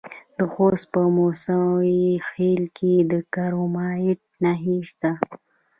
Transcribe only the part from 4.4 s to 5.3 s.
نښې شته.